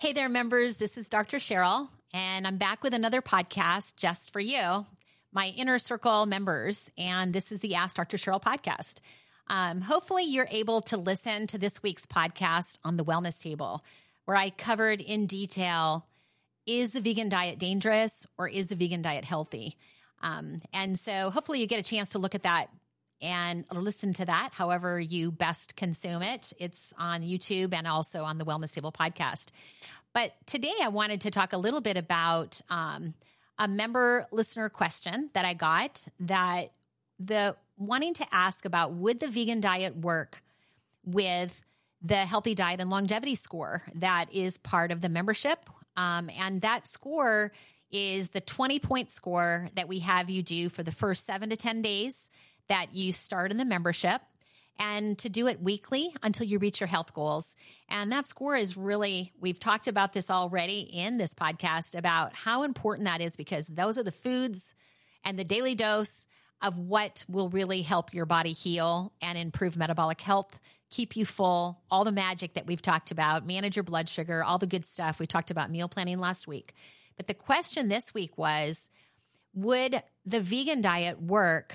Hey 0.00 0.12
there, 0.12 0.28
members. 0.28 0.76
This 0.76 0.96
is 0.96 1.08
Dr. 1.08 1.38
Cheryl, 1.38 1.88
and 2.14 2.46
I'm 2.46 2.56
back 2.56 2.84
with 2.84 2.94
another 2.94 3.20
podcast 3.20 3.96
just 3.96 4.32
for 4.32 4.38
you, 4.38 4.86
my 5.32 5.48
inner 5.56 5.80
circle 5.80 6.24
members. 6.24 6.88
And 6.96 7.32
this 7.32 7.50
is 7.50 7.58
the 7.58 7.74
Ask 7.74 7.96
Dr. 7.96 8.16
Cheryl 8.16 8.40
podcast. 8.40 9.00
Um, 9.48 9.80
hopefully, 9.80 10.22
you're 10.22 10.46
able 10.52 10.82
to 10.82 10.96
listen 10.96 11.48
to 11.48 11.58
this 11.58 11.82
week's 11.82 12.06
podcast 12.06 12.78
on 12.84 12.96
the 12.96 13.04
wellness 13.04 13.42
table, 13.42 13.84
where 14.24 14.36
I 14.36 14.50
covered 14.50 15.00
in 15.00 15.26
detail 15.26 16.06
is 16.64 16.92
the 16.92 17.00
vegan 17.00 17.28
diet 17.28 17.58
dangerous 17.58 18.24
or 18.38 18.46
is 18.46 18.68
the 18.68 18.76
vegan 18.76 19.02
diet 19.02 19.24
healthy? 19.24 19.76
Um, 20.22 20.62
and 20.72 20.96
so, 20.96 21.30
hopefully, 21.30 21.58
you 21.58 21.66
get 21.66 21.80
a 21.80 21.82
chance 21.82 22.10
to 22.10 22.20
look 22.20 22.36
at 22.36 22.44
that 22.44 22.68
and 23.20 23.64
listen 23.72 24.12
to 24.14 24.24
that 24.24 24.50
however 24.52 24.98
you 24.98 25.30
best 25.30 25.76
consume 25.76 26.22
it. 26.22 26.52
It's 26.58 26.92
on 26.98 27.22
YouTube 27.22 27.74
and 27.74 27.86
also 27.86 28.22
on 28.24 28.38
the 28.38 28.44
Wellness 28.44 28.74
Table 28.74 28.92
podcast. 28.92 29.50
But 30.12 30.32
today 30.46 30.72
I 30.82 30.88
wanted 30.88 31.22
to 31.22 31.30
talk 31.30 31.52
a 31.52 31.58
little 31.58 31.80
bit 31.80 31.96
about 31.96 32.60
um, 32.70 33.14
a 33.58 33.68
member 33.68 34.26
listener 34.30 34.68
question 34.68 35.30
that 35.34 35.44
I 35.44 35.54
got 35.54 36.04
that 36.20 36.72
the 37.18 37.56
wanting 37.76 38.14
to 38.14 38.26
ask 38.32 38.64
about 38.64 38.94
would 38.94 39.20
the 39.20 39.28
vegan 39.28 39.60
diet 39.60 39.96
work 39.96 40.42
with 41.04 41.64
the 42.02 42.16
healthy 42.16 42.54
diet 42.54 42.80
and 42.80 42.90
longevity 42.90 43.34
score 43.34 43.82
that 43.96 44.32
is 44.32 44.58
part 44.58 44.92
of 44.92 45.00
the 45.00 45.08
membership. 45.08 45.58
Um, 45.96 46.30
and 46.38 46.60
that 46.60 46.86
score 46.86 47.52
is 47.90 48.28
the 48.28 48.40
20 48.40 48.78
point 48.78 49.10
score 49.10 49.68
that 49.74 49.88
we 49.88 50.00
have 50.00 50.30
you 50.30 50.42
do 50.42 50.68
for 50.68 50.82
the 50.82 50.92
first 50.92 51.24
seven 51.24 51.50
to 51.50 51.56
10 51.56 51.82
days 51.82 52.30
that 52.68 52.94
you 52.94 53.12
start 53.12 53.50
in 53.50 53.56
the 53.56 53.64
membership 53.64 54.20
and 54.78 55.18
to 55.18 55.28
do 55.28 55.48
it 55.48 55.60
weekly 55.60 56.14
until 56.22 56.46
you 56.46 56.58
reach 56.58 56.80
your 56.80 56.86
health 56.86 57.12
goals. 57.12 57.56
And 57.88 58.12
that 58.12 58.26
score 58.26 58.54
is 58.56 58.76
really, 58.76 59.32
we've 59.40 59.58
talked 59.58 59.88
about 59.88 60.12
this 60.12 60.30
already 60.30 60.80
in 60.80 61.18
this 61.18 61.34
podcast 61.34 61.98
about 61.98 62.32
how 62.34 62.62
important 62.62 63.06
that 63.06 63.20
is 63.20 63.36
because 63.36 63.66
those 63.66 63.98
are 63.98 64.04
the 64.04 64.12
foods 64.12 64.74
and 65.24 65.38
the 65.38 65.44
daily 65.44 65.74
dose 65.74 66.26
of 66.62 66.78
what 66.78 67.24
will 67.28 67.48
really 67.48 67.82
help 67.82 68.14
your 68.14 68.26
body 68.26 68.52
heal 68.52 69.12
and 69.20 69.36
improve 69.38 69.76
metabolic 69.76 70.20
health, 70.20 70.58
keep 70.90 71.16
you 71.16 71.24
full, 71.24 71.80
all 71.90 72.04
the 72.04 72.12
magic 72.12 72.54
that 72.54 72.66
we've 72.66 72.82
talked 72.82 73.10
about, 73.10 73.46
manage 73.46 73.76
your 73.76 73.82
blood 73.82 74.08
sugar, 74.08 74.42
all 74.42 74.58
the 74.58 74.66
good 74.66 74.84
stuff. 74.84 75.18
We 75.18 75.26
talked 75.26 75.50
about 75.50 75.70
meal 75.70 75.88
planning 75.88 76.18
last 76.18 76.46
week. 76.46 76.74
But 77.16 77.26
the 77.26 77.34
question 77.34 77.88
this 77.88 78.14
week 78.14 78.38
was 78.38 78.90
would 79.54 80.02
the 80.24 80.40
vegan 80.40 80.82
diet 80.82 81.20
work 81.20 81.74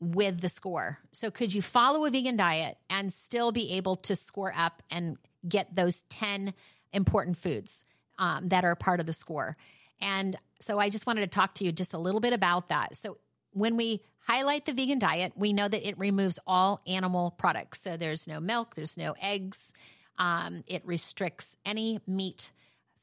with 0.00 0.40
the 0.40 0.48
score. 0.48 0.98
So, 1.12 1.30
could 1.30 1.54
you 1.54 1.62
follow 1.62 2.04
a 2.04 2.10
vegan 2.10 2.36
diet 2.36 2.76
and 2.90 3.12
still 3.12 3.52
be 3.52 3.72
able 3.72 3.96
to 3.96 4.16
score 4.16 4.52
up 4.54 4.82
and 4.90 5.16
get 5.48 5.74
those 5.74 6.02
10 6.10 6.54
important 6.92 7.38
foods 7.38 7.84
um, 8.18 8.48
that 8.48 8.64
are 8.64 8.74
part 8.74 9.00
of 9.00 9.06
the 9.06 9.12
score? 9.12 9.56
And 10.00 10.36
so, 10.60 10.78
I 10.78 10.90
just 10.90 11.06
wanted 11.06 11.20
to 11.22 11.26
talk 11.26 11.54
to 11.54 11.64
you 11.64 11.72
just 11.72 11.94
a 11.94 11.98
little 11.98 12.20
bit 12.20 12.32
about 12.32 12.68
that. 12.68 12.96
So, 12.96 13.18
when 13.52 13.76
we 13.76 14.02
highlight 14.20 14.64
the 14.64 14.72
vegan 14.72 14.98
diet, 14.98 15.32
we 15.36 15.52
know 15.52 15.68
that 15.68 15.86
it 15.86 15.98
removes 15.98 16.38
all 16.46 16.80
animal 16.86 17.30
products. 17.38 17.80
So, 17.80 17.96
there's 17.96 18.28
no 18.28 18.40
milk, 18.40 18.74
there's 18.74 18.96
no 18.98 19.14
eggs, 19.20 19.72
um, 20.18 20.64
it 20.66 20.84
restricts 20.84 21.56
any 21.64 22.00
meat, 22.06 22.50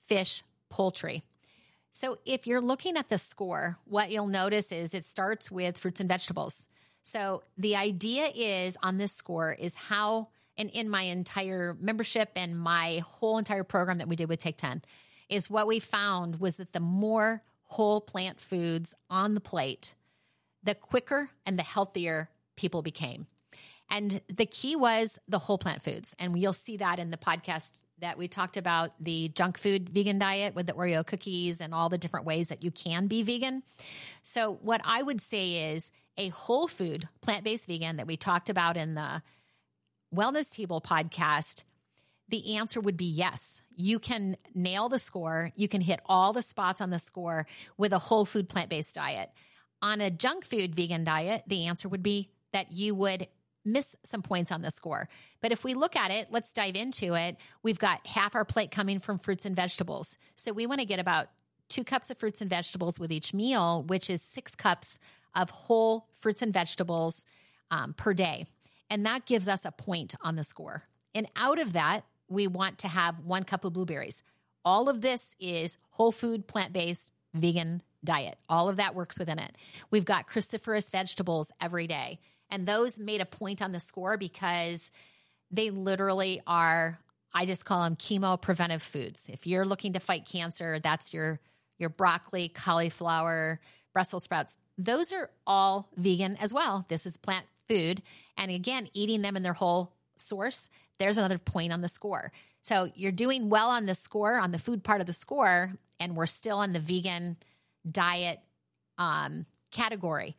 fish, 0.08 0.44
poultry. 0.70 1.24
So, 1.94 2.20
if 2.26 2.48
you're 2.48 2.62
looking 2.62 2.96
at 2.96 3.10
the 3.10 3.18
score, 3.18 3.78
what 3.86 4.12
you'll 4.12 4.28
notice 4.28 4.72
is 4.72 4.94
it 4.94 5.04
starts 5.04 5.52
with 5.52 5.78
fruits 5.78 6.00
and 6.00 6.10
vegetables. 6.10 6.68
So 7.04 7.44
the 7.58 7.76
idea 7.76 8.28
is 8.34 8.78
on 8.82 8.98
this 8.98 9.12
score 9.12 9.52
is 9.52 9.74
how, 9.76 10.30
and 10.58 10.70
in 10.70 10.90
my 10.90 11.04
entire 11.04 11.76
membership 11.80 12.32
and 12.36 12.58
my 12.58 13.04
whole 13.06 13.38
entire 13.38 13.64
program 13.64 13.98
that 14.00 14.08
we 14.08 14.16
did 14.16 14.30
with 14.30 14.40
Take 14.40 14.58
10, 14.58 14.82
is 15.30 15.50
what 15.50 15.68
we 15.68 15.80
found 15.80 16.40
was 16.40 16.58
that 16.58 16.74
the 16.74 16.80
more 16.80 17.42
whole 17.64 18.02
plant 18.02 18.40
foods 18.40 18.94
on 19.10 19.34
the 19.34 19.40
plate, 19.40 19.96
the 20.64 20.76
quicker 20.76 21.30
and 21.46 21.58
the 21.58 21.64
healthier 21.64 22.30
people 22.56 22.82
became. 22.82 23.26
And 23.90 24.22
the 24.34 24.46
key 24.46 24.76
was 24.76 25.20
the 25.28 25.40
whole 25.40 25.58
plant 25.58 25.82
foods. 25.82 26.16
And 26.18 26.38
you'll 26.40 26.54
see 26.54 26.78
that 26.78 27.00
in 27.00 27.12
the 27.12 27.18
podcast 27.18 27.82
that 28.00 28.18
we 28.18 28.28
talked 28.28 28.58
about 28.58 28.92
the 29.00 29.30
junk 29.30 29.58
food 29.58 29.90
vegan 29.90 30.18
diet 30.18 30.56
with 30.56 30.66
the 30.66 30.74
Oreo 30.74 31.06
cookies 31.06 31.62
and 31.62 31.74
all 31.74 31.90
the 31.90 31.98
different 31.98 32.26
ways 32.26 32.50
that 32.50 32.64
you 32.64 32.72
can 32.72 33.08
be 33.08 33.24
vegan. 33.24 33.64
So, 34.24 34.58
what 34.62 34.82
I 34.84 35.02
would 35.02 35.22
say 35.22 35.74
is 35.74 35.92
a 36.18 36.30
whole 36.30 36.68
food 36.68 37.08
plant 37.22 37.44
based 37.44 37.68
vegan 37.68 37.98
that 37.98 38.08
we 38.08 38.18
talked 38.18 38.50
about 38.50 38.78
in 38.78 38.96
the 38.96 39.22
Wellness 40.14 40.50
Table 40.50 40.82
podcast. 40.82 41.64
The 42.30 42.56
answer 42.56 42.80
would 42.80 42.98
be 42.98 43.06
yes. 43.06 43.62
You 43.76 44.00
can 44.00 44.38
nail 44.54 44.88
the 44.90 45.00
score. 45.00 45.52
You 45.56 45.68
can 45.68 45.82
hit 45.82 46.00
all 46.06 46.34
the 46.34 46.42
spots 46.42 46.80
on 46.80 46.90
the 46.90 47.00
score 47.00 47.46
with 47.78 47.94
a 47.94 48.00
whole 48.00 48.26
food 48.26 48.48
plant 48.48 48.70
based 48.70 48.96
diet. 48.96 49.30
On 49.82 50.00
a 50.00 50.12
junk 50.12 50.46
food 50.46 50.76
vegan 50.76 51.04
diet, 51.04 51.44
the 51.48 51.66
answer 51.66 51.90
would 51.90 52.04
be 52.04 52.30
that 52.54 52.72
you 52.72 52.94
would 52.96 53.28
miss 53.66 53.96
some 54.04 54.22
points 54.22 54.52
on 54.52 54.62
the 54.62 54.72
score. 54.72 55.08
But 55.42 55.52
if 55.52 55.64
we 55.64 55.74
look 55.74 55.96
at 55.96 56.12
it, 56.12 56.28
let's 56.32 56.54
dive 56.54 56.76
into 56.76 57.16
it. 57.16 57.38
We've 57.64 57.80
got 57.80 58.06
half 58.06 58.36
our 58.36 58.46
plate 58.46 58.72
coming 58.72 59.00
from 59.00 59.20
fruits 59.20 59.46
and 59.46 59.56
vegetables. 59.56 60.18
So 60.36 60.52
we 60.52 60.66
want 60.66 60.80
to 60.82 60.86
get 60.86 61.00
about 61.00 61.28
two 61.70 61.84
cups 61.84 62.10
of 62.10 62.18
fruits 62.18 62.42
and 62.42 62.50
vegetables 62.50 63.00
with 63.00 63.12
each 63.12 63.34
meal, 63.34 63.84
which 63.84 64.10
is 64.10 64.22
six 64.22 64.56
cups 64.56 65.00
of 65.36 65.50
whole 65.50 66.08
fruits 66.20 66.42
and 66.42 66.54
vegetables 66.54 67.26
um, 67.70 67.94
per 67.94 68.14
day. 68.14 68.46
And 68.90 69.06
that 69.06 69.26
gives 69.26 69.48
us 69.48 69.66
a 69.66 69.72
point 69.72 70.16
on 70.22 70.36
the 70.36 70.44
score. 70.44 70.84
And 71.16 71.28
out 71.36 71.60
of 71.60 71.74
that, 71.74 72.04
we 72.30 72.48
want 72.48 72.80
to 72.80 72.88
have 72.88 73.20
one 73.20 73.44
cup 73.44 73.66
of 73.66 73.74
blueberries. 73.74 74.24
All 74.64 74.90
of 74.90 75.02
this 75.02 75.36
is 75.40 75.78
whole 75.92 76.12
food, 76.12 76.48
plant 76.48 76.74
based, 76.74 77.12
vegan 77.34 77.82
diet. 78.04 78.38
All 78.50 78.70
of 78.70 78.78
that 78.78 78.96
works 78.96 79.18
within 79.20 79.40
it. 79.40 79.56
We've 79.90 80.06
got 80.06 80.28
cruciferous 80.28 80.92
vegetables 80.92 81.52
every 81.62 81.88
day. 81.88 82.20
And 82.50 82.68
those 82.68 83.00
made 83.00 83.22
a 83.22 83.26
point 83.26 83.62
on 83.62 83.72
the 83.72 83.80
score 83.80 84.18
because 84.18 84.92
they 85.52 85.70
literally 85.70 86.42
are, 86.46 87.00
I 87.34 87.46
just 87.46 87.66
call 87.66 87.84
them 87.84 87.96
chemo 87.96 88.42
preventive 88.42 88.82
foods. 88.82 89.28
If 89.30 89.48
you're 89.48 89.66
looking 89.66 89.94
to 89.94 90.00
fight 90.00 90.26
cancer, 90.26 90.80
that's 90.80 91.14
your 91.14 91.40
your 91.78 91.90
broccoli, 91.90 92.48
cauliflower, 92.48 93.60
Brussels 93.92 94.24
sprouts. 94.24 94.56
Those 94.84 95.12
are 95.12 95.30
all 95.46 95.90
vegan 95.96 96.38
as 96.38 96.54
well. 96.54 96.86
This 96.90 97.06
is 97.06 97.18
plant 97.18 97.46
food. 97.68 98.02
And 98.38 98.50
again, 98.50 98.90
eating 98.94 99.22
them 99.22 99.38
in 99.38 99.44
their 99.44 99.54
whole 99.54 99.94
source, 100.18 100.70
there's 100.98 101.18
another 101.18 101.38
point 101.38 101.72
on 101.72 101.82
the 101.82 101.88
score. 101.88 102.32
So 102.64 102.90
you're 102.96 103.12
doing 103.12 103.50
well 103.50 103.70
on 103.70 103.86
the 103.86 103.96
score, 103.96 104.40
on 104.40 104.52
the 104.52 104.60
food 104.60 104.84
part 104.84 105.02
of 105.02 105.08
the 105.08 105.14
score, 105.14 105.72
and 106.00 106.16
we're 106.16 106.26
still 106.26 106.58
on 106.58 106.74
the 106.74 106.80
vegan 106.80 107.38
diet 107.90 108.40
um, 108.98 109.46
category. 109.72 110.36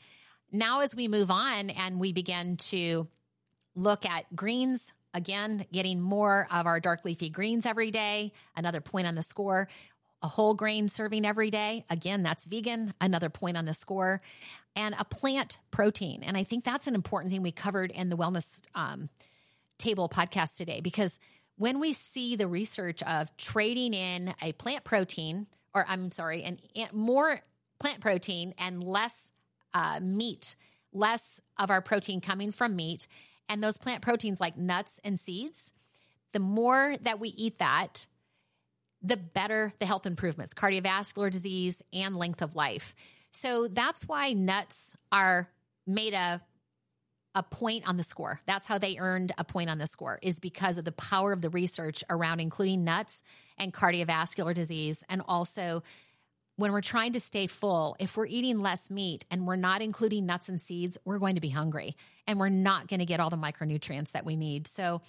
Now, 0.51 0.81
as 0.81 0.95
we 0.95 1.09
move 1.09 1.31
on 1.31 1.71
and 1.71 2.01
we 2.01 2.13
begin 2.13 2.57
to 2.59 3.09
look 3.75 4.05
at 4.05 4.35
greens, 4.35 4.93
again, 5.15 5.67
getting 5.73 6.01
more 6.01 6.47
of 6.51 6.67
our 6.67 6.81
dark 6.81 7.05
leafy 7.05 7.31
greens 7.31 7.65
every 7.65 7.91
day, 7.91 8.33
another 8.57 8.81
point 8.81 9.07
on 9.07 9.15
the 9.15 9.23
score. 9.23 9.69
A 10.23 10.29
whole 10.29 10.55
grain 10.55 10.89
serving 10.89 11.27
every 11.27 11.51
day, 11.51 11.85
again, 11.91 12.23
that's 12.23 12.47
vegan, 12.47 12.95
another 13.01 13.29
point 13.29 13.57
on 13.57 13.65
the 13.65 13.75
score. 13.75 14.21
And 14.77 14.95
a 14.99 15.05
plant 15.05 15.59
protein. 15.71 16.23
And 16.23 16.37
I 16.37 16.45
think 16.45 16.65
that's 16.65 16.87
an 16.87 16.95
important 16.95 17.33
thing 17.33 17.43
we 17.43 17.53
covered 17.53 17.91
in 17.91 18.09
the 18.09 18.17
Wellness 18.17 18.63
um, 18.75 19.11
Table 19.79 20.09
podcast 20.09 20.57
today 20.57 20.81
because 20.81 21.19
when 21.57 21.79
we 21.81 21.93
see 21.93 22.37
the 22.37 22.47
research 22.47 23.03
of 23.03 23.37
trading 23.37 23.95
in 23.95 24.35
a 24.41 24.53
plant 24.53 24.85
protein, 24.85 25.47
or 25.75 25.85
I'm 25.87 26.11
sorry, 26.11 26.43
and 26.43 26.59
more 26.93 27.41
plant 27.79 28.01
protein 28.01 28.55
and 28.59 28.83
less 28.83 29.33
uh, 29.75 30.01
meat, 30.01 30.57
less 30.93 31.41
of 31.59 31.71
our 31.71 31.83
protein 31.83 32.21
coming 32.21 32.53
from 32.53 32.77
meat, 32.77 33.07
and 33.49 33.63
those 33.63 33.77
plant 33.77 34.03
proteins 34.03 34.41
like 34.41 34.57
nuts 34.57 35.01
and 35.05 35.19
seeds, 35.19 35.73
the 36.33 36.39
more 36.39 36.95
that 37.03 37.21
we 37.21 37.31
eat 37.31 37.59
that, 37.59 38.07
the 39.03 39.17
better 39.17 39.73
the 39.79 39.87
health 39.87 40.07
improvements, 40.07 40.55
cardiovascular 40.55 41.31
disease, 41.31 41.83
and 41.93 42.17
length 42.17 42.43
of 42.43 42.57
life. 42.57 42.95
So 43.33 43.69
that's 43.69 44.07
why 44.07 44.33
nuts 44.33 44.97
are 45.11 45.49
made 45.87 46.15
a 46.15 46.41
a 47.35 47.43
point 47.43 47.89
on 47.89 47.97
the 47.97 48.03
score. 48.03 48.41
That's 48.45 48.67
how 48.67 48.77
they 48.77 48.99
earned 48.99 49.33
a 49.39 49.45
point 49.45 49.71
on 49.71 49.79
the 49.79 49.87
score 49.87 50.19
is 50.23 50.39
because 50.39 50.77
of 50.77 50.85
the 50.85 50.93
power 50.93 51.33
of 51.33 51.41
the 51.41 51.49
research 51.49 52.05
around 52.11 52.41
including 52.41 52.85
nuts 52.85 53.23
and 53.57 53.73
cardiovascular 53.73 54.55
disease 54.55 55.03
and 55.09 55.23
also 55.27 55.83
when 56.57 56.73
we're 56.73 56.83
trying 56.83 57.15
to 57.15 57.21
stay 57.21 57.47
full, 57.47 57.97
if 57.99 58.17
we're 58.17 58.27
eating 58.27 58.61
less 58.61 58.91
meat 58.91 59.25
and 59.31 59.47
we're 59.47 59.57
not 59.57 59.81
including 59.81 60.27
nuts 60.27 60.49
and 60.49 60.61
seeds, 60.61 60.99
we're 61.05 61.19
going 61.19 61.37
to 61.37 61.41
be 61.41 61.49
hungry 61.49 61.97
and 62.27 62.39
we're 62.39 62.51
not 62.51 62.89
going 62.89 63.01
to 63.01 63.07
get 63.07 63.21
all 63.21 63.31
the 63.31 63.37
micronutrients 63.37 64.13
that 64.13 64.25
we 64.27 64.37
need. 64.37 64.69
So, 64.69 65.01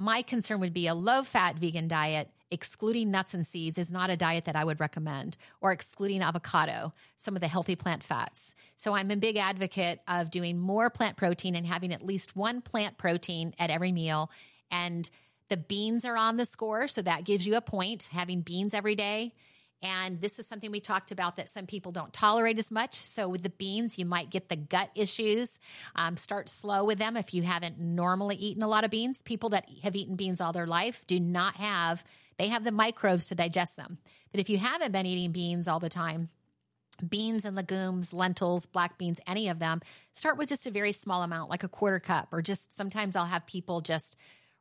my 0.00 0.22
concern 0.22 0.58
would 0.60 0.72
be 0.72 0.88
a 0.88 0.94
low 0.94 1.22
fat 1.22 1.56
vegan 1.56 1.86
diet, 1.86 2.30
excluding 2.50 3.10
nuts 3.10 3.34
and 3.34 3.46
seeds, 3.46 3.78
is 3.78 3.92
not 3.92 4.10
a 4.10 4.16
diet 4.16 4.46
that 4.46 4.56
I 4.56 4.64
would 4.64 4.80
recommend, 4.80 5.36
or 5.60 5.70
excluding 5.70 6.22
avocado, 6.22 6.92
some 7.18 7.36
of 7.36 7.42
the 7.42 7.48
healthy 7.48 7.76
plant 7.76 8.02
fats. 8.02 8.54
So, 8.76 8.94
I'm 8.94 9.10
a 9.10 9.16
big 9.16 9.36
advocate 9.36 10.00
of 10.08 10.30
doing 10.30 10.58
more 10.58 10.90
plant 10.90 11.16
protein 11.16 11.54
and 11.54 11.66
having 11.66 11.92
at 11.92 12.04
least 12.04 12.34
one 12.34 12.62
plant 12.62 12.98
protein 12.98 13.54
at 13.58 13.70
every 13.70 13.92
meal. 13.92 14.30
And 14.70 15.08
The 15.50 15.56
beans 15.56 16.04
are 16.04 16.16
on 16.16 16.36
the 16.36 16.46
score, 16.46 16.86
so 16.86 17.02
that 17.02 17.24
gives 17.24 17.44
you 17.44 17.56
a 17.56 17.60
point, 17.60 18.08
having 18.12 18.40
beans 18.40 18.72
every 18.72 18.94
day. 18.94 19.34
And 19.82 20.20
this 20.20 20.38
is 20.38 20.46
something 20.46 20.70
we 20.70 20.80
talked 20.80 21.10
about 21.10 21.36
that 21.36 21.48
some 21.48 21.66
people 21.66 21.90
don't 21.90 22.12
tolerate 22.12 22.58
as 22.58 22.70
much. 22.70 22.94
So, 22.96 23.28
with 23.28 23.42
the 23.42 23.50
beans, 23.50 23.98
you 23.98 24.04
might 24.04 24.28
get 24.28 24.48
the 24.48 24.56
gut 24.56 24.90
issues. 24.94 25.58
Um, 25.96 26.16
start 26.16 26.50
slow 26.50 26.84
with 26.84 26.98
them 26.98 27.16
if 27.16 27.32
you 27.32 27.42
haven't 27.42 27.78
normally 27.78 28.36
eaten 28.36 28.62
a 28.62 28.68
lot 28.68 28.84
of 28.84 28.90
beans. 28.90 29.22
People 29.22 29.50
that 29.50 29.66
have 29.82 29.96
eaten 29.96 30.16
beans 30.16 30.40
all 30.40 30.52
their 30.52 30.66
life 30.66 31.06
do 31.06 31.18
not 31.18 31.56
have, 31.56 32.04
they 32.38 32.48
have 32.48 32.64
the 32.64 32.72
microbes 32.72 33.28
to 33.28 33.34
digest 33.34 33.76
them. 33.76 33.98
But 34.32 34.40
if 34.40 34.50
you 34.50 34.58
haven't 34.58 34.92
been 34.92 35.06
eating 35.06 35.32
beans 35.32 35.66
all 35.66 35.80
the 35.80 35.88
time, 35.88 36.28
beans 37.08 37.44
and 37.46 37.56
legumes, 37.56 38.12
lentils, 38.12 38.66
black 38.66 38.98
beans, 38.98 39.20
any 39.26 39.48
of 39.48 39.58
them, 39.58 39.80
start 40.12 40.36
with 40.36 40.48
just 40.50 40.66
a 40.66 40.70
very 40.70 40.92
small 40.92 41.22
amount, 41.22 41.50
like 41.50 41.64
a 41.64 41.68
quarter 41.68 42.00
cup, 42.00 42.28
or 42.32 42.42
just 42.42 42.76
sometimes 42.76 43.16
I'll 43.16 43.24
have 43.24 43.46
people 43.46 43.80
just 43.80 44.16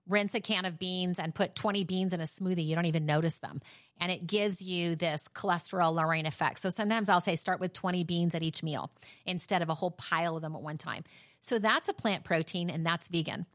rinse 0.10 0.34
a 0.34 0.42
can 0.42 0.66
of 0.66 0.80
beans 0.80 1.20
and 1.20 1.34
put 1.34 1.56
20 1.56 1.86
beans 1.86 2.12
in 2.12 2.20
a 2.20 2.26
smoothie. 2.26 2.66
You 2.66 2.76
don't 2.76 2.88
even 2.88 3.06
notice 3.06 3.38
them. 3.38 3.62
And 4.02 4.12
it 4.12 4.26
gives 4.26 4.62
you 4.62 4.96
this 4.96 5.28
cholesterol 5.34 5.94
lowering 5.94 6.26
effect. 6.26 6.60
So 6.60 6.70
sometimes 6.70 7.10
I'll 7.10 7.22
say 7.22 7.36
start 7.36 7.60
with 7.60 7.74
20 7.74 8.04
beans 8.04 8.36
at 8.36 8.44
each 8.44 8.64
meal 8.64 8.92
instead 9.26 9.62
of 9.62 9.70
a 9.70 9.76
whole 9.76 9.92
pile 9.92 10.36
of 10.36 10.42
them 10.42 10.56
at 10.56 10.62
one 10.62 10.78
time. 10.78 11.04
So 11.42 11.60
that's 11.60 11.88
a 11.88 11.94
plant 11.94 12.24
protein 12.24 12.70
and 12.70 12.86
that's 12.86 13.08
vegan. 13.08 13.46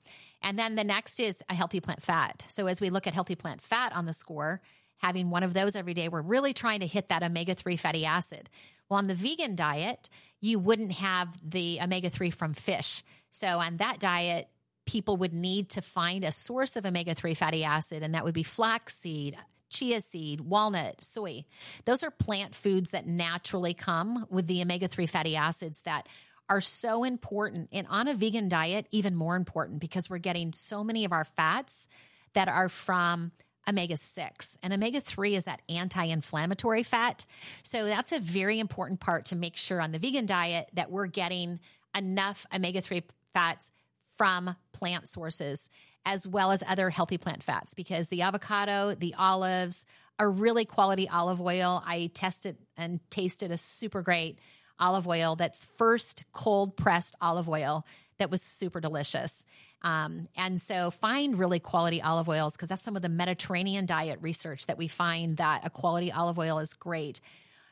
And 0.42 0.58
then 0.58 0.74
the 0.74 0.84
next 0.84 1.20
is 1.20 1.42
a 1.48 1.54
healthy 1.54 1.80
plant 1.80 2.02
fat. 2.02 2.44
So 2.48 2.66
as 2.66 2.80
we 2.80 2.90
look 2.90 3.06
at 3.06 3.14
healthy 3.14 3.34
plant 3.34 3.62
fat 3.62 3.94
on 3.94 4.06
the 4.06 4.12
score, 4.12 4.60
having 4.98 5.30
one 5.30 5.42
of 5.42 5.54
those 5.54 5.74
every 5.74 5.94
day, 5.94 6.08
we're 6.08 6.22
really 6.22 6.52
trying 6.52 6.80
to 6.80 6.86
hit 6.86 7.08
that 7.08 7.22
omega 7.22 7.54
3 7.54 7.76
fatty 7.76 8.04
acid. 8.04 8.48
Well, 8.88 8.98
on 8.98 9.06
the 9.06 9.14
vegan 9.14 9.56
diet, 9.56 10.08
you 10.40 10.58
wouldn't 10.58 10.92
have 10.92 11.28
the 11.42 11.80
omega 11.82 12.10
3 12.10 12.30
from 12.30 12.52
fish. 12.52 13.02
So 13.30 13.46
on 13.46 13.78
that 13.78 13.98
diet, 13.98 14.48
people 14.86 15.16
would 15.16 15.32
need 15.32 15.70
to 15.70 15.82
find 15.82 16.24
a 16.24 16.32
source 16.32 16.76
of 16.76 16.86
omega 16.86 17.14
3 17.14 17.34
fatty 17.34 17.64
acid, 17.64 18.02
and 18.02 18.14
that 18.14 18.24
would 18.24 18.34
be 18.34 18.42
flaxseed, 18.42 19.36
chia 19.70 20.00
seed, 20.00 20.40
walnut, 20.40 21.02
soy. 21.02 21.44
Those 21.84 22.02
are 22.02 22.10
plant 22.10 22.54
foods 22.54 22.90
that 22.90 23.06
naturally 23.06 23.74
come 23.74 24.26
with 24.30 24.46
the 24.46 24.62
omega 24.62 24.88
3 24.88 25.06
fatty 25.06 25.36
acids 25.36 25.80
that 25.82 26.06
are 26.48 26.60
so 26.60 27.04
important. 27.04 27.70
And 27.72 27.86
on 27.88 28.08
a 28.08 28.14
vegan 28.14 28.48
diet, 28.48 28.86
even 28.90 29.14
more 29.14 29.36
important 29.36 29.80
because 29.80 30.10
we're 30.10 30.18
getting 30.18 30.52
so 30.52 30.84
many 30.84 31.04
of 31.04 31.12
our 31.12 31.24
fats 31.24 31.88
that 32.34 32.48
are 32.48 32.68
from 32.68 33.32
omega 33.66 33.96
6. 33.96 34.58
And 34.62 34.72
omega 34.72 35.00
3 35.00 35.34
is 35.34 35.44
that 35.44 35.62
anti 35.68 36.04
inflammatory 36.04 36.82
fat. 36.82 37.24
So 37.62 37.86
that's 37.86 38.12
a 38.12 38.20
very 38.20 38.60
important 38.60 39.00
part 39.00 39.26
to 39.26 39.36
make 39.36 39.56
sure 39.56 39.80
on 39.80 39.92
the 39.92 39.98
vegan 39.98 40.26
diet 40.26 40.68
that 40.74 40.90
we're 40.90 41.06
getting 41.06 41.60
enough 41.96 42.46
omega 42.54 42.80
3 42.80 43.04
fats 43.32 43.70
from 44.16 44.56
plant 44.72 45.08
sources 45.08 45.68
as 46.06 46.28
well 46.28 46.52
as 46.52 46.62
other 46.66 46.90
healthy 46.90 47.18
plant 47.18 47.42
fats 47.42 47.74
because 47.74 48.08
the 48.08 48.22
avocado, 48.22 48.94
the 48.94 49.14
olives, 49.14 49.86
are 50.18 50.30
really 50.30 50.64
quality 50.64 51.08
olive 51.08 51.40
oil. 51.40 51.82
I 51.84 52.10
tested 52.14 52.56
and 52.76 53.00
tasted 53.10 53.50
a 53.50 53.56
super 53.56 54.02
great 54.02 54.38
olive 54.78 55.08
oil 55.08 55.36
that's 55.36 55.64
first 55.64 56.24
cold 56.32 56.76
pressed 56.76 57.16
olive 57.20 57.48
oil 57.48 57.86
that 58.18 58.30
was 58.30 58.42
super 58.42 58.80
delicious. 58.80 59.46
Um, 59.82 60.28
and 60.36 60.60
so 60.60 60.90
find 60.90 61.38
really 61.38 61.60
quality 61.60 62.00
olive 62.00 62.28
oils 62.28 62.54
because 62.54 62.68
that's 62.68 62.82
some 62.82 62.96
of 62.96 63.02
the 63.02 63.08
Mediterranean 63.08 63.86
diet 63.86 64.18
research 64.22 64.66
that 64.66 64.78
we 64.78 64.88
find 64.88 65.36
that 65.38 65.62
a 65.64 65.70
quality 65.70 66.10
olive 66.10 66.38
oil 66.38 66.58
is 66.58 66.74
great. 66.74 67.20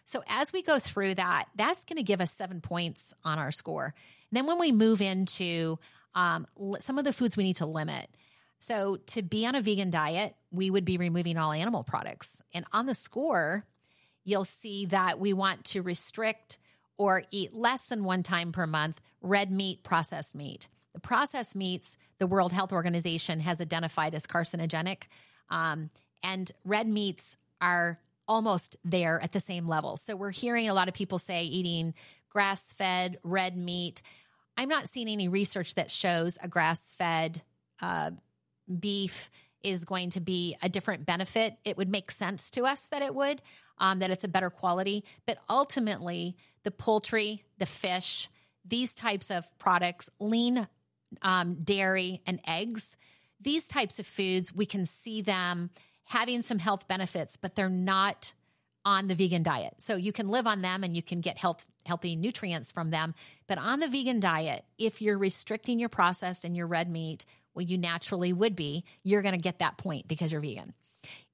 So 0.05 0.23
as 0.27 0.53
we 0.53 0.63
go 0.63 0.79
through 0.79 1.15
that, 1.15 1.47
that's 1.55 1.85
going 1.85 1.97
to 1.97 2.03
give 2.03 2.21
us 2.21 2.33
seven 2.33 2.61
points 2.61 3.15
on 3.25 3.39
our 3.39 3.53
score. 3.53 3.95
And 4.31 4.37
then 4.37 4.47
when 4.47 4.59
we 4.59 4.73
move 4.73 5.01
into 5.01 5.79
um, 6.15 6.47
some 6.81 6.99
of 6.99 7.05
the 7.05 7.13
foods 7.13 7.37
we 7.37 7.45
need 7.45 7.57
to 7.57 7.67
limit. 7.67 8.09
So, 8.59 8.99
to 9.07 9.23
be 9.23 9.45
on 9.47 9.55
a 9.55 9.61
vegan 9.61 9.91
diet, 9.91 10.37
we 10.53 10.71
would 10.71 10.85
be 10.85 10.97
removing 10.97 11.37
all 11.37 11.53
animal 11.53 11.83
products. 11.83 12.43
And 12.55 12.65
on 12.73 12.87
the 12.87 12.95
score, 12.95 13.65
you'll 14.25 14.45
see 14.45 14.87
that 14.87 15.19
we 15.19 15.33
want 15.33 15.65
to 15.67 15.83
restrict 15.83 16.59
or 16.97 17.25
eat 17.33 17.53
less 17.53 17.89
than 17.89 18.05
one 18.05 18.23
time 18.23 18.53
per 18.53 18.67
month 18.67 19.01
red 19.21 19.51
meat, 19.51 19.83
processed 19.83 20.35
meat. 20.35 20.69
The 20.95 21.01
processed 21.01 21.57
meats, 21.57 21.97
the 22.19 22.27
World 22.27 22.53
Health 22.53 22.73
Organization 22.73 23.41
has 23.41 23.61
identified 23.61 24.15
as 24.15 24.27
carcinogenic. 24.27 25.05
Um, 25.51 25.91
and 26.23 26.51
red 26.65 26.87
meats 26.87 27.37
are 27.61 27.99
almost 28.29 28.77
there 28.85 29.21
at 29.21 29.33
the 29.33 29.41
same 29.41 29.67
level. 29.67 29.97
So 29.97 30.15
we're 30.15 30.31
hearing 30.31 30.69
a 30.69 30.75
lot 30.75 30.89
of 30.89 30.95
people 30.95 31.19
say 31.19 31.45
eating 31.45 31.95
grass 32.29 32.73
fed 32.73 33.19
red 33.23 33.57
meat 33.57 34.03
I'm 34.57 34.69
not 34.69 34.89
seeing 34.89 35.09
any 35.09 35.29
research 35.29 35.75
that 35.77 35.91
shows 35.91 36.39
a 36.43 36.49
grass 36.49 36.91
fed 36.93 37.43
uh, 37.81 38.13
beef 38.79 39.31
is 39.63 39.85
going 39.85 40.11
to 40.11 40.21
be 40.21 40.57
a 40.63 40.69
different 40.69 41.07
benefit. 41.07 41.57
It 41.65 41.77
would 41.77 41.89
make 41.89 42.11
sense 42.11 42.51
to 42.53 42.65
us 42.65 42.89
that 42.89 43.03
it 43.03 43.15
would, 43.15 43.41
um, 43.79 44.01
that 44.01 44.11
it's 44.11 44.25
a 44.25 44.29
better 44.29 44.51
quality. 44.51 45.05
But 45.27 45.39
ultimately, 45.49 46.37
the 46.65 46.71
poultry, 46.71 47.45
the 47.59 47.67
fish, 47.67 48.29
these 48.65 48.95
types 48.95 49.31
of 49.31 49.47
products, 49.59 50.11
lean 50.19 50.67
um, 51.23 51.59
dairy 51.63 52.23
and 52.27 52.41
eggs, 52.47 52.97
these 53.41 53.67
types 53.67 53.99
of 53.99 54.07
foods, 54.07 54.55
we 54.55 54.67
can 54.67 54.87
see 54.87 55.23
them 55.23 55.71
having 56.05 56.43
some 56.43 56.59
health 56.59 56.87
benefits, 56.89 57.37
but 57.37 57.55
they're 57.55 57.69
not 57.69 58.33
on 58.85 59.09
the 59.09 59.15
vegan 59.15 59.43
diet. 59.43 59.75
So 59.79 59.97
you 59.97 60.13
can 60.13 60.29
live 60.29 60.47
on 60.47 60.63
them 60.63 60.85
and 60.85 60.97
you 60.97 61.03
can 61.03 61.21
get 61.21 61.39
health 61.39 61.65
healthy 61.85 62.17
nutrients 62.17 62.73
from 62.73 62.91
them. 62.91 63.15
But 63.47 63.59
on 63.59 63.81
the 63.81 63.89
vegan 63.89 64.21
diet, 64.21 64.65
if 64.79 65.03
you're 65.03 65.19
restricting 65.19 65.79
your 65.79 65.89
processed 65.89 66.45
and 66.45 66.57
your 66.57 66.67
red 66.67 66.91
meat, 66.91 67.25
well 67.55 67.65
you 67.65 67.79
naturally 67.79 68.33
would 68.33 68.57
be, 68.57 68.85
you're 69.03 69.23
going 69.23 69.35
to 69.35 69.41
get 69.41 69.59
that 69.59 69.79
point 69.79 70.09
because 70.09 70.33
you're 70.33 70.41
vegan. 70.41 70.75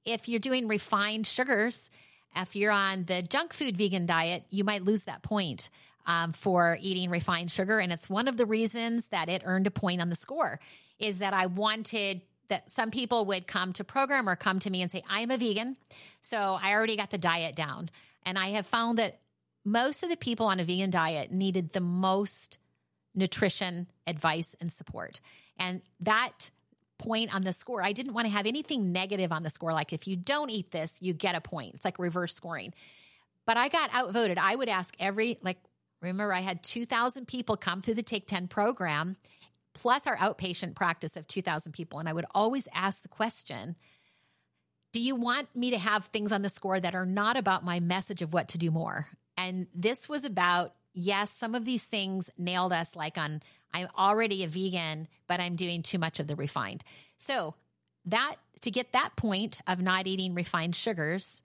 If 0.05 0.27
you're 0.27 0.39
doing 0.39 0.67
refined 0.67 1.27
sugars, 1.27 1.89
if 2.35 2.55
you're 2.55 2.71
on 2.71 3.05
the 3.05 3.21
junk 3.21 3.53
food 3.53 3.77
vegan 3.77 4.05
diet, 4.05 4.43
you 4.49 4.63
might 4.63 4.83
lose 4.83 5.05
that 5.05 5.23
point. 5.23 5.69
Um, 6.05 6.33
for 6.33 6.75
eating 6.81 7.11
refined 7.11 7.51
sugar. 7.51 7.77
And 7.77 7.91
it's 7.91 8.09
one 8.09 8.27
of 8.27 8.35
the 8.35 8.47
reasons 8.47 9.05
that 9.07 9.29
it 9.29 9.43
earned 9.45 9.67
a 9.67 9.71
point 9.71 10.01
on 10.01 10.09
the 10.09 10.15
score 10.15 10.59
is 10.97 11.19
that 11.19 11.33
I 11.35 11.45
wanted 11.45 12.23
that 12.49 12.71
some 12.71 12.91
people 12.91 13.25
would 13.25 13.47
come 13.47 13.73
to 13.73 13.83
program 13.83 14.27
or 14.27 14.35
come 14.35 14.59
to 14.59 14.69
me 14.69 14.81
and 14.81 14.91
say, 14.91 15.03
I'm 15.07 15.31
a 15.31 15.37
vegan. 15.37 15.77
So 16.21 16.57
I 16.61 16.73
already 16.73 16.95
got 16.95 17.11
the 17.11 17.17
diet 17.17 17.55
down. 17.55 17.89
And 18.25 18.37
I 18.37 18.47
have 18.49 18.67
found 18.67 18.99
that 18.99 19.19
most 19.65 20.03
of 20.03 20.09
the 20.09 20.17
people 20.17 20.47
on 20.47 20.59
a 20.59 20.63
vegan 20.63 20.89
diet 20.89 21.31
needed 21.31 21.73
the 21.73 21.81
most 21.81 22.57
nutrition 23.15 23.87
advice 24.07 24.55
and 24.59 24.71
support. 24.71 25.19
And 25.57 25.81
that 25.99 26.49
point 26.97 27.33
on 27.33 27.43
the 27.43 27.53
score, 27.53 27.83
I 27.83 27.93
didn't 27.93 28.13
want 28.13 28.27
to 28.27 28.31
have 28.31 28.45
anything 28.45 28.91
negative 28.91 29.31
on 29.31 29.43
the 29.43 29.49
score. 29.49 29.73
Like 29.73 29.93
if 29.93 30.07
you 30.07 30.15
don't 30.15 30.49
eat 30.49 30.71
this, 30.71 30.97
you 31.01 31.13
get 31.13 31.35
a 31.35 31.41
point. 31.41 31.75
It's 31.75 31.85
like 31.85 31.99
reverse 31.99 32.33
scoring. 32.33 32.73
But 33.45 33.57
I 33.57 33.67
got 33.69 33.93
outvoted. 33.93 34.37
I 34.37 34.55
would 34.55 34.69
ask 34.69 34.95
every, 34.99 35.39
like, 35.41 35.57
remember, 36.01 36.33
I 36.33 36.41
had 36.41 36.61
2,000 36.61 37.27
people 37.27 37.57
come 37.57 37.81
through 37.81 37.95
the 37.95 38.03
Take 38.03 38.27
10 38.27 38.47
program 38.47 39.17
plus 39.73 40.07
our 40.07 40.17
outpatient 40.17 40.75
practice 40.75 41.15
of 41.15 41.27
2,000 41.27 41.71
people. 41.71 41.99
And 41.99 42.07
I 42.09 42.13
would 42.13 42.25
always 42.35 42.67
ask 42.73 43.01
the 43.01 43.07
question 43.07 43.75
Do 44.91 44.99
you 44.99 45.15
want 45.15 45.55
me 45.55 45.71
to 45.71 45.77
have 45.77 46.05
things 46.05 46.31
on 46.31 46.41
the 46.41 46.49
score 46.49 46.79
that 46.79 46.95
are 46.95 47.05
not 47.05 47.37
about 47.37 47.63
my 47.63 47.79
message 47.79 48.21
of 48.21 48.33
what 48.33 48.49
to 48.49 48.57
do 48.57 48.71
more? 48.71 49.07
And 49.39 49.67
this 49.73 50.09
was 50.09 50.25
about, 50.25 50.73
yes, 50.93 51.31
some 51.31 51.55
of 51.55 51.63
these 51.63 51.85
things 51.85 52.29
nailed 52.37 52.73
us, 52.73 52.93
like 52.93 53.17
on, 53.17 53.41
I'm 53.73 53.87
already 53.97 54.43
a 54.43 54.47
vegan, 54.47 55.07
but 55.27 55.39
I'm 55.39 55.55
doing 55.55 55.81
too 55.81 55.97
much 55.97 56.19
of 56.19 56.27
the 56.27 56.35
refined. 56.35 56.83
So, 57.17 57.55
that 58.05 58.35
to 58.61 58.71
get 58.71 58.91
that 58.93 59.15
point 59.15 59.61
of 59.65 59.79
not 59.79 60.07
eating 60.07 60.33
refined 60.33 60.75
sugars 60.75 61.41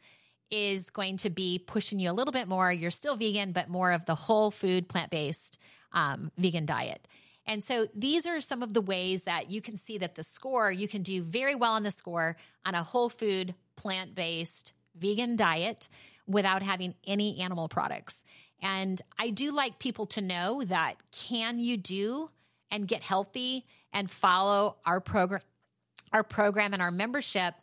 is 0.50 0.90
going 0.90 1.18
to 1.18 1.30
be 1.30 1.58
pushing 1.58 2.00
you 2.00 2.10
a 2.10 2.14
little 2.14 2.32
bit 2.32 2.48
more. 2.48 2.72
You're 2.72 2.90
still 2.90 3.16
vegan, 3.16 3.52
but 3.52 3.68
more 3.68 3.92
of 3.92 4.06
the 4.06 4.14
whole 4.14 4.50
food, 4.50 4.88
plant 4.88 5.10
based 5.10 5.58
um, 5.92 6.32
vegan 6.36 6.66
diet. 6.66 7.06
And 7.46 7.62
so 7.62 7.86
these 7.94 8.26
are 8.26 8.40
some 8.40 8.62
of 8.62 8.72
the 8.72 8.80
ways 8.80 9.24
that 9.24 9.50
you 9.50 9.60
can 9.60 9.76
see 9.76 9.98
that 9.98 10.14
the 10.16 10.22
score, 10.24 10.72
you 10.72 10.88
can 10.88 11.02
do 11.02 11.22
very 11.22 11.54
well 11.54 11.72
on 11.72 11.82
the 11.82 11.90
score 11.90 12.36
on 12.64 12.74
a 12.74 12.82
whole 12.82 13.08
food, 13.08 13.54
plant 13.76 14.14
based, 14.14 14.72
vegan 14.96 15.36
diet 15.36 15.88
without 16.26 16.62
having 16.62 16.94
any 17.06 17.40
animal 17.40 17.68
products. 17.68 18.24
And 18.62 19.00
I 19.18 19.30
do 19.30 19.52
like 19.52 19.78
people 19.78 20.06
to 20.06 20.20
know 20.20 20.62
that 20.64 20.96
can 21.12 21.58
you 21.58 21.76
do 21.76 22.28
and 22.70 22.88
get 22.88 23.02
healthy 23.02 23.66
and 23.92 24.10
follow 24.10 24.76
our 24.84 25.00
program 25.00 25.40
our 26.12 26.22
program 26.22 26.72
and 26.72 26.80
our 26.80 26.92
membership 26.92 27.54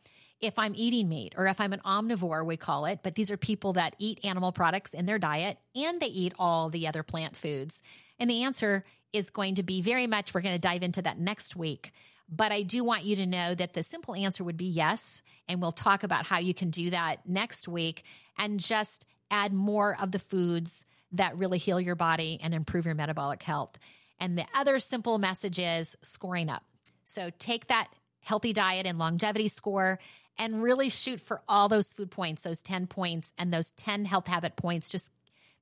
if 0.42 0.58
I'm 0.58 0.74
eating 0.76 1.08
meat 1.08 1.36
or 1.38 1.48
if 1.48 1.62
I'm 1.62 1.72
an 1.72 1.82
omnivore, 1.86 2.46
we 2.46 2.58
call 2.58 2.86
it, 2.86 3.00
but 3.04 3.16
these 3.16 3.32
are 3.32 3.38
people 3.38 3.74
that 3.74 3.96
eat 4.00 4.26
animal 4.26 4.52
products 4.52 4.94
in 4.94 5.06
their 5.06 5.20
diet 5.20 5.58
and 5.76 6.02
they 6.02 6.08
eat 6.08 6.34
all 6.38 6.70
the 6.70 6.88
other 6.88 7.04
plant 7.04 7.38
foods. 7.38 7.82
And 8.20 8.30
the 8.30 8.44
answer 8.44 8.84
is 9.14 9.30
going 9.30 9.56
to 9.56 9.64
be 9.64 9.82
very 9.82 10.08
much, 10.08 10.34
we're 10.34 10.42
going 10.42 10.56
to 10.56 10.60
dive 10.60 10.84
into 10.84 11.02
that 11.04 11.20
next 11.20 11.56
week. 11.56 11.92
But 12.32 12.54
I 12.54 12.62
do 12.62 12.84
want 12.84 13.04
you 13.04 13.18
to 13.18 13.26
know 13.26 13.54
that 13.54 13.74
the 13.74 13.84
simple 13.84 14.16
answer 14.16 14.44
would 14.44 14.56
be 14.56 14.66
yes. 14.66 15.22
And 15.50 15.62
we'll 15.62 15.74
talk 15.74 16.04
about 16.04 16.26
how 16.26 16.40
you 16.40 16.54
can 16.54 16.70
do 16.70 16.90
that 16.92 17.28
next 17.28 17.68
week 17.68 18.04
and 18.38 18.60
just 18.60 19.06
add 19.30 19.54
more 19.54 19.98
of 20.00 20.12
the 20.12 20.20
foods 20.20 20.86
that 21.12 21.38
really 21.38 21.58
heal 21.58 21.80
your 21.80 21.96
body 21.96 22.40
and 22.42 22.54
improve 22.54 22.86
your 22.86 22.96
metabolic 22.96 23.44
health. 23.44 23.78
And 24.18 24.38
the 24.38 24.46
other 24.56 24.80
simple 24.80 25.18
message 25.18 25.60
is 25.60 25.98
scoring 26.04 26.50
up. 26.50 26.64
So 27.04 27.32
take 27.38 27.68
that 27.68 27.90
healthy 28.22 28.54
diet 28.54 28.86
and 28.86 28.98
longevity 28.98 29.50
score 29.50 30.00
and 30.38 30.64
really 30.64 30.90
shoot 30.90 31.20
for 31.20 31.42
all 31.50 31.68
those 31.68 31.92
food 31.92 32.12
points, 32.12 32.44
those 32.44 32.62
10 32.62 32.88
points 32.88 33.34
and 33.38 33.54
those 33.54 33.72
10 33.72 34.06
health 34.06 34.28
habit 34.28 34.56
points. 34.56 34.88
Just 34.88 35.10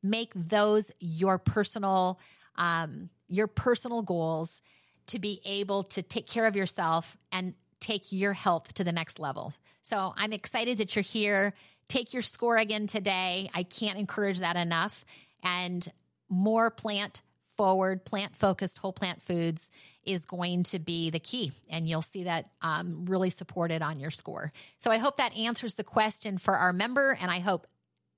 make 0.03 0.31
those 0.35 0.91
your 0.99 1.39
personal, 1.39 2.19
um, 2.55 3.09
your 3.27 3.47
personal 3.47 4.03
goals 4.03 4.61
to 5.09 5.19
be 5.19 5.41
able 5.45 5.83
to 5.83 6.01
take 6.01 6.27
care 6.27 6.45
of 6.45 6.55
yourself 6.55 7.17
and 7.31 7.53
take 7.79 8.11
your 8.11 8.33
health 8.33 8.73
to 8.75 8.83
the 8.83 8.91
next 8.91 9.19
level. 9.19 9.53
So 9.81 10.13
I'm 10.15 10.33
excited 10.33 10.79
that 10.79 10.95
you're 10.95 11.03
here. 11.03 11.53
Take 11.87 12.13
your 12.13 12.21
score 12.21 12.57
again 12.57 12.87
today. 12.87 13.49
I 13.53 13.63
can't 13.63 13.97
encourage 13.97 14.39
that 14.39 14.55
enough. 14.55 15.05
And 15.43 15.87
more 16.29 16.69
plant 16.69 17.21
forward, 17.57 18.05
plant 18.05 18.35
focused 18.35 18.77
whole 18.77 18.93
plant 18.93 19.21
foods 19.21 19.71
is 20.05 20.25
going 20.25 20.63
to 20.63 20.79
be 20.79 21.09
the 21.09 21.19
key. 21.19 21.51
And 21.69 21.87
you'll 21.87 22.01
see 22.01 22.23
that 22.23 22.49
um, 22.61 23.05
really 23.05 23.29
supported 23.29 23.81
on 23.81 23.99
your 23.99 24.11
score. 24.11 24.51
So 24.77 24.91
I 24.91 24.97
hope 24.97 25.17
that 25.17 25.37
answers 25.37 25.75
the 25.75 25.83
question 25.83 26.37
for 26.37 26.55
our 26.55 26.71
member. 26.71 27.17
And 27.19 27.29
I 27.31 27.39
hope 27.39 27.67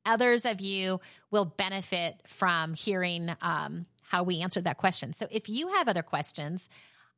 others 0.06 0.46
of 0.46 0.62
you 0.62 1.00
will 1.32 1.46
benefit 1.46 2.16
from 2.28 2.74
hearing 2.74 3.30
um, 3.42 3.86
how 4.12 4.24
we 4.24 4.42
answered 4.42 4.66
that 4.66 4.78
question. 4.78 5.14
So 5.14 5.26
if 5.32 5.48
you 5.48 5.70
have 5.70 5.88
other 5.88 6.04
questions, 6.04 6.68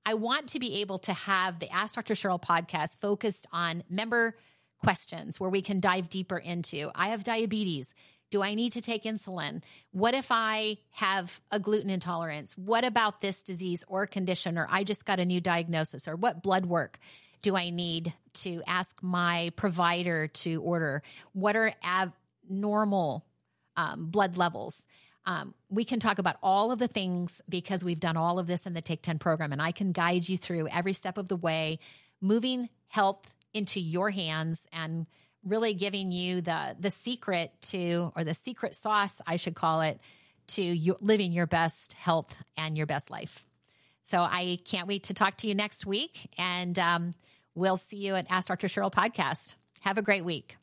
I 0.06 0.14
want 0.14 0.50
to 0.50 0.60
be 0.60 0.82
able 0.82 1.00
to 1.00 1.14
have 1.14 1.58
the 1.58 1.68
Ask 1.74 1.96
Dr. 1.96 2.14
Cheryl 2.14 2.40
podcast 2.40 3.00
focused 3.00 3.48
on 3.52 3.84
member 3.90 4.36
questions 4.80 5.40
where 5.40 5.50
we 5.50 5.64
can 5.64 5.80
dive 5.80 6.08
deeper 6.08 6.38
into. 6.38 6.92
I 6.94 7.08
have 7.08 7.24
diabetes. 7.24 7.96
Do 8.30 8.44
I 8.44 8.54
need 8.54 8.74
to 8.74 8.82
take 8.82 9.06
insulin? 9.06 9.64
What 9.92 10.14
if 10.14 10.28
I 10.30 10.78
have 10.92 11.42
a 11.50 11.60
gluten 11.60 11.90
intolerance? 11.90 12.56
What 12.56 12.86
about 12.86 13.22
this 13.22 13.42
disease 13.42 13.84
or 13.88 14.06
condition? 14.06 14.60
Or 14.60 14.68
I 14.70 14.84
just 14.84 15.04
got 15.04 15.20
a 15.20 15.26
new 15.26 15.42
diagnosis? 15.42 16.08
Or 16.08 16.16
what 16.16 16.44
blood 16.44 16.68
work 16.68 17.00
do 17.42 17.56
I 17.56 17.72
need 17.72 18.14
to 18.34 18.62
ask 18.68 18.96
my 19.02 19.52
provider 19.56 20.28
to 20.28 20.62
order? 20.62 21.02
What 21.32 21.56
are 21.56 21.74
abnormal 21.84 23.26
um, 23.78 24.12
blood 24.12 24.38
levels? 24.38 24.86
Um, 25.26 25.54
we 25.70 25.86
can 25.86 26.00
talk 26.00 26.20
about 26.20 26.38
all 26.44 26.72
of 26.72 26.80
the 26.80 26.88
things 26.88 27.42
because 27.48 27.84
we've 27.84 28.00
done 28.00 28.18
all 28.18 28.40
of 28.40 28.48
this 28.48 28.66
in 28.66 28.74
the 28.74 28.82
Take 28.82 29.02
10 29.02 29.20
program, 29.20 29.52
and 29.52 29.62
I 29.62 29.72
can 29.72 29.92
guide 29.92 30.28
you 30.28 30.38
through 30.38 30.68
every 30.68 30.94
step 30.94 31.18
of 31.18 31.30
the 31.30 31.38
way, 31.38 31.80
moving 32.22 32.70
health 32.88 33.34
into 33.54 33.80
your 33.80 34.10
hands 34.10 34.68
and 34.74 35.06
really 35.44 35.74
giving 35.74 36.12
you 36.12 36.42
the 36.42 36.76
the 36.80 36.92
secret 36.92 37.52
to 37.62 38.12
or 38.16 38.24
the 38.24 38.34
secret 38.34 38.76
sauce 38.76 39.22
I 39.28 39.36
should 39.36 39.56
call 39.56 39.82
it 39.82 40.00
to 40.48 40.62
you, 40.62 40.96
living 41.02 41.32
your 41.32 41.48
best 41.48 41.94
health 41.94 42.36
and 42.58 42.78
your 42.78 42.86
best 42.86 43.10
life. 43.10 43.46
So 44.04 44.20
I 44.20 44.60
can't 44.66 44.88
wait 44.88 45.04
to 45.04 45.14
talk 45.14 45.38
to 45.38 45.48
you 45.48 45.56
next 45.56 45.86
week 45.86 46.30
and 46.38 46.78
um, 46.78 47.12
we'll 47.56 47.78
see 47.78 47.98
you 47.98 48.16
at 48.16 48.28
Ask 48.30 48.48
Dr. 48.48 48.68
Cheryl 48.68 48.92
podcast. 48.92 49.56
Have 49.84 49.98
a 49.98 50.02
great 50.02 50.26
week. 50.26 50.58